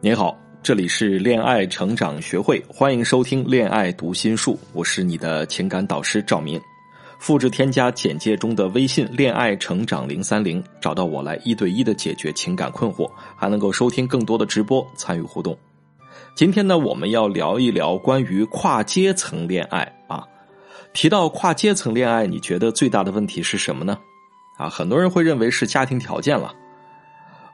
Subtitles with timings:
[0.00, 6.60] 您好，这里是恋爱成长学会，欢迎收听《恋爱读心术》，我是你的情感导师赵明。
[7.18, 15.58] 复制添加简介中的微信“恋爱成长零三零”，找到我来一对一的解决情感困惑，还能够收听更多的直播，参与互动。
[16.36, 20.22] 今天呢，我们要聊一聊关于跨阶层恋爱啊。
[20.92, 23.98] 提到跨阶层恋爱，你觉得最大的问题是什么呢？
[24.58, 26.54] 啊，很多人会认为是家庭条件了。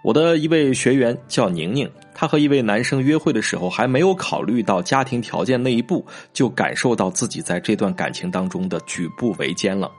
[0.05, 6.05] 我的一位学员叫宁宁，她和一位男生约会的时候，还没有考虑到家庭条件那一步，
[6.35, 9.91] 就感受到自己在这段感情当中的举步维艰了，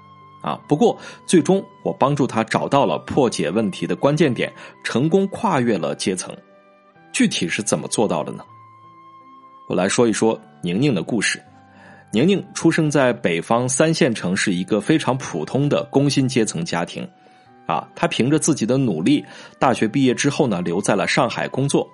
[0.44, 0.62] 啊！
[0.68, 6.32] 不过最终我帮助她找到了破解问题的关键点，成功跨越了阶层。
[7.12, 8.44] 具体是怎么做到的呢？
[9.68, 11.41] 我来说一说宁宁的故事。
[12.12, 17.10] 宁宁出生在北方三线城市一个非常普通的工薪阶层家庭。
[17.66, 19.24] 啊，他凭着自己的努力，
[19.60, 21.88] 大学毕业之后呢，留在了上海工作。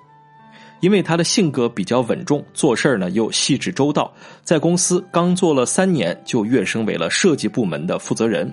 [0.80, 4.12] 因为他的性格比较稳重，做事呢又细致周到，
[4.44, 8.52] 在公司刚做了三年，就跃升为了设计部门的负责人。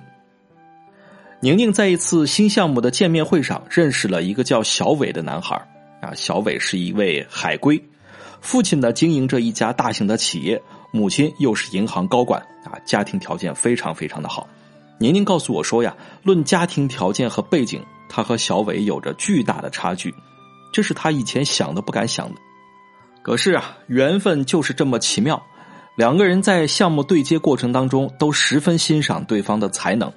[1.41, 5.55] 宁宁在一次新项目的见面会上认识了一个叫小伟的男孩
[6.01, 7.83] 啊，小伟是一位海归，
[8.41, 10.61] 父亲呢经营着一家大型的企业，
[10.91, 14.47] 母亲又是银行高管啊，家庭条件非常非常的好。
[14.99, 20.13] 宁宁告诉我说呀，论家庭条件和背景，他和小伟有着巨大的差距，
[20.73, 22.41] 这是他以前想都不敢想的。
[23.23, 25.41] 可是啊，缘分就是这么奇妙，
[25.95, 30.11] 两个人在项目对接过程当中都十分欣赏对方的才能。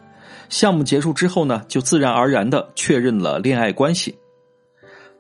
[0.49, 4.19] 项目结束之后呢，就自然而然的确认了恋爱关系。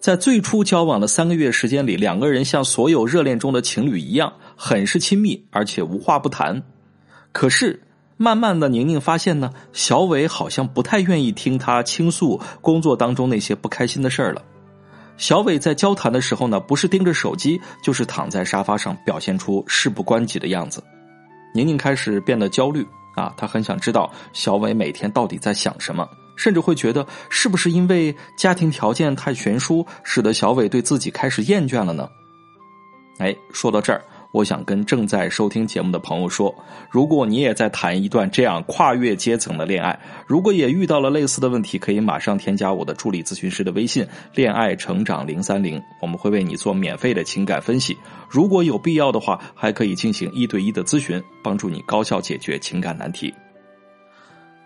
[0.00, 6.60] 在最初交往的三个月时间里，两个人像所有热恋中的情侣一样，很是亲密，而且无话不谈。
[7.30, 7.80] 可是。
[8.22, 14.40] 慢慢的，宁宁发现呢，小伟好像不太愿意听他倾诉工作当中那些不开心的事儿了。
[15.16, 20.80] 小伟在交谈的时候呢，不是盯着手机，就是躺在沙发上，表现出事不关己的样子。
[21.52, 32.08] 宁宁开始变得焦虑啊，她很想知道小伟每天到底在想什么，甚至会觉得是不是因为家庭条件太悬殊，使得小伟对自己开始厌倦了呢？
[33.18, 34.00] 哎，说到这儿。
[34.32, 36.54] 我想跟正在收听节目的朋友说，
[36.90, 47.94] 如果你也在谈一段这样跨越阶层的恋爱，如果也遇到了类似的问题，可以马上添加我的助理咨询师的微信“恋爱成长零三零”，我们会为你做免费的情感分析。
[48.26, 53.32] 如果有必要的话，还可以进行一对一的咨询，帮助你高效解决情感难题。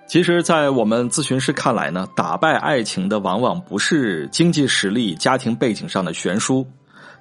[0.07, 6.65] 其实，在我们咨询师看来呢，打败爱情的往往不是经济实力、家庭背景上的悬殊，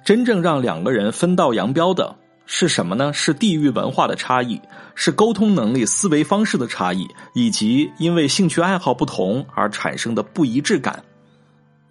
[0.04, 2.14] 真正让两个人分道扬镳的。
[2.46, 3.12] 是什么呢？
[3.12, 4.60] 是地域文化的差异，
[4.94, 11.02] 是沟通能力、思维方式的差异，以及因为兴趣爱好不同而产生的不一致感。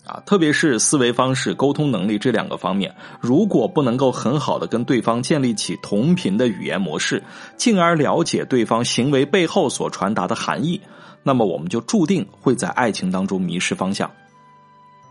[0.05, 7.21] 啊，特别是思维方式、沟通能力这两个方面，如果不能够很好的跟对方建立起同频的语言模式，
[7.57, 10.79] 进而了解对方行为背后所传达的含义，
[11.23, 14.09] 那么我们就注定会在爱情当中迷失方向。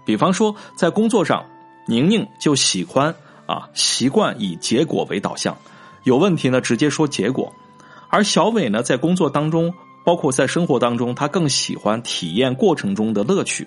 [0.07, 1.45] 比方说，在工作上，
[1.87, 3.15] 宁宁就喜欢。
[3.47, 5.57] 啊，习惯以结果为导向，
[6.05, 7.53] 有问题呢直接说结果。
[8.09, 9.75] 而小伟呢，在工作当中，
[10.05, 13.67] 包括在生活当中，他更喜欢体验过程中的乐趣。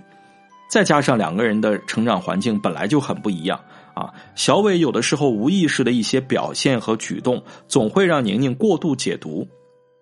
[0.70, 3.60] 再加上两个人的成长环境本来就很不一样
[3.94, 9.48] 啊，小伟有的时候无意识的一些表现和举动，总会让宁宁过度解读，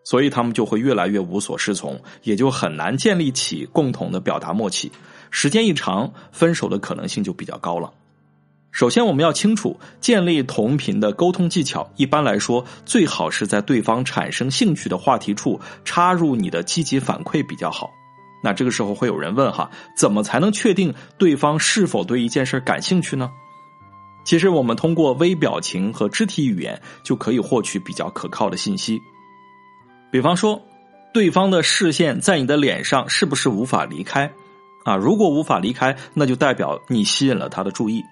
[0.04, 4.92] 所以他们就会越来越无所适从，也就很难建立起共同的表达默契。
[5.30, 7.92] 时间一长，分手的可能性就比较高了。
[8.76, 11.90] 首先，我们要清楚建立同频的沟通技巧。
[11.96, 17.90] 一般来说，最好是在对方产生兴趣的话题处插入你的积极反馈比较好。
[18.44, 23.32] 那这个时候会有人问哈，怎么才能确定对方是否对一件事感兴趣呢？
[24.26, 29.00] 其实，我们通过微表情和肢体语言就可以获取比较可靠的信息。
[30.12, 30.62] 比方说，
[31.14, 34.30] 对方的视线在你的脸上是不是无法离开？
[34.84, 38.04] 啊，如果无法离开，那就代表你吸引了他的注意。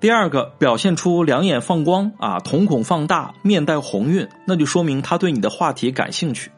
[0.00, 6.50] 第二个表现出两眼放光啊，瞳孔放大，面带红晕，那就说明他对你的话题感兴趣。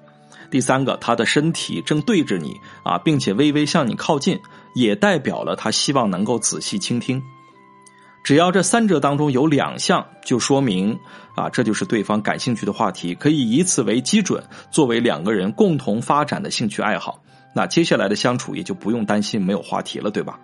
[0.49, 2.55] 第三个，他的身体正对着你
[2.85, 4.39] 啊，并且微微向你靠近，
[4.77, 7.21] 也代表了他希望能够仔细倾听。
[8.23, 10.97] 只要这三者当中有两项，就说明
[11.35, 17.21] 啊，这就是对方感兴趣的话题，可以以此为基准，作为两个人共同发展的兴趣爱好。
[17.57, 20.39] 那接下来的相处也就不用担心没有话题了，对吧？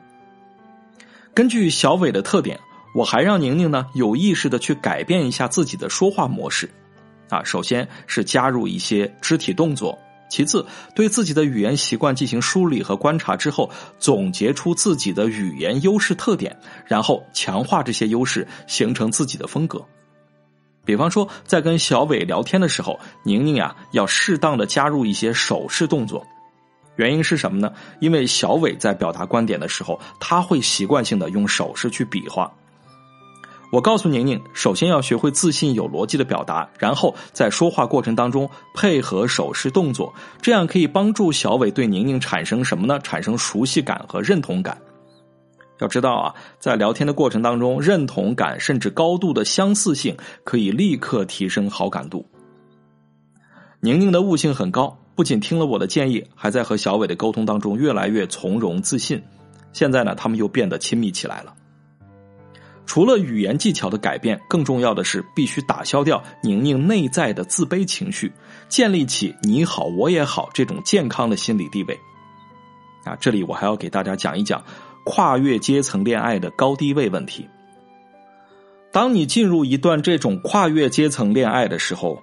[1.32, 2.58] 根据小伟的特点。
[2.98, 6.68] 我还让宁宁呢有意识的去改变一下自己的说话模式，
[7.28, 9.96] 啊，首先是加入一些肢体动作，
[10.28, 10.66] 其次，
[10.96, 19.80] 对自己的语言习惯进行梳理和观察之后，总结出自己的语言优势特点，然后强化这些优势，形成自己的风格。
[20.84, 26.26] 比方说，在跟小伟聊天的时候，宁宁呀要适当的加入一些手势动作。
[26.96, 27.72] 原因是什么呢？
[28.00, 32.52] 因为小伟在表达观点的时候，他会习惯性的用手势去比划。
[33.70, 42.98] 我告诉宁宁，首先要学会自信有逻辑的表达，然后在说话过程当中配合手势动作，这样可以帮助小伟对宁宁产生什么呢？
[43.00, 44.78] 产生熟悉感和认同感。
[45.80, 52.26] 要知道啊，在聊天的过程当中，认同感甚至高度的相似性可以立刻提升好感度。
[53.80, 59.22] 宁宁的悟性很高，不仅听了我的建议，还在和小伟的沟通当中越来越从容自信。
[59.74, 61.54] 现在呢，他们又变得亲密起来了。
[62.98, 68.32] 除了语言技巧的改变，更重要的是必须打消掉宁宁内在的自卑情绪，
[68.68, 71.96] 建立起“你好，我也好”这种健康的心理地位。
[73.04, 74.60] 啊，这里我还要给大家讲一讲
[75.04, 77.48] 跨越阶层恋爱的高低位问题。
[78.90, 82.20] 当你进入一段这种跨越阶层恋爱的时候。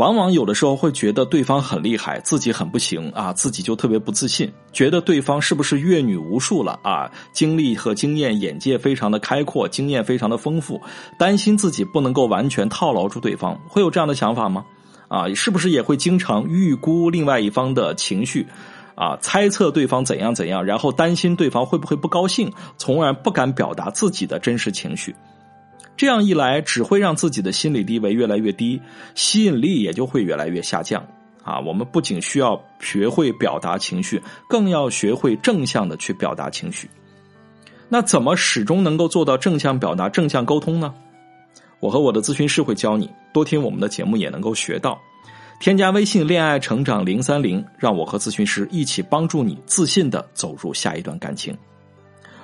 [0.00, 10.80] 往往有的时候会觉得对方很厉害，自己很不行啊，自己就特别不自信，觉得对方是不是阅女无数了啊，经历和经验、眼界非常的开阔，经验非常的丰富，
[11.18, 14.64] 担心自己不能够完全套牢住对方，会有这样的想法吗？
[15.08, 18.46] 啊，是不是也会经常预估另外一方的情绪，
[18.94, 25.14] 啊，猜测对方怎样怎样，然后担心对方会不会不高兴，从而不敢表达自己的真实情绪？
[26.00, 28.80] 这样一来，只会让自己的心理地位越来越低，
[29.14, 31.06] 吸引力也就会越来越下降。
[31.44, 34.18] 啊，我们不仅需要学会表达情绪，
[34.48, 36.88] 更要学会正向的去表达情绪。
[37.90, 40.94] 那怎么始终能够做到正向表达、正向沟通呢？
[41.80, 44.98] 我和我的咨询师会教你，多听我们的节目也能够学到。
[45.60, 51.54] 添加微信“恋爱成长零三零”，让我和咨询师一起帮助你自信的走入下一段感情。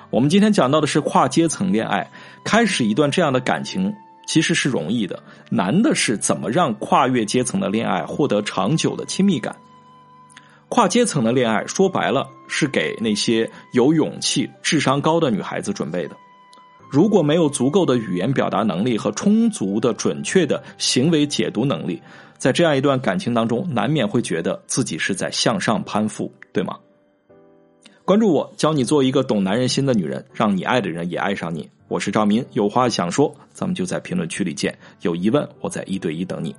[0.09, 2.09] 我们今天讲到的是跨阶层恋爱，
[2.43, 3.93] 开始一段这样的感情
[4.25, 9.55] 其实是容易的，难的是怎么让跨越阶层的恋爱获得长久的亲密感。
[10.69, 16.15] 跨阶层的恋爱说白了是给那些有勇气、智商高的女孩子准备的。
[16.89, 22.01] 如果没有足够的语言表达能力和充足的准确的行为解读能力，
[22.37, 26.77] 在这样一段感情当中，难免会觉得自己是在向上攀附，对吗？
[28.07, 31.69] 关注我，教你做一个懂男人心的女人，让你爱的人也爱上你。
[31.89, 34.73] 我是赵明，有话想说，咱们就在评论区里见。
[35.01, 36.55] 有疑问，我在一对一等你。